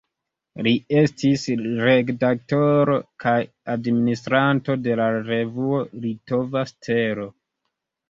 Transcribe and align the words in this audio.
Li 0.67 0.71
estis 1.01 1.43
redaktoro 1.83 2.97
kaj 3.27 3.35
administranto 3.77 4.81
de 4.89 4.99
la 5.05 5.09
revuo 5.31 5.87
"Litova 6.03 6.69
Stelo". 6.75 7.33